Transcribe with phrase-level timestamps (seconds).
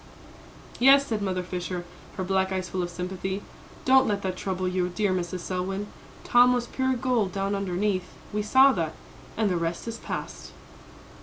[0.79, 1.85] "Yes," said Mother Fisher,
[2.17, 3.43] her black eyes full of sympathy;
[3.85, 5.41] "don't let that trouble you, dear Mrs.
[5.41, 5.85] Selwyn;
[6.23, 8.95] Tom was pure gold down underneath we saw that
[9.37, 10.53] and the rest is past."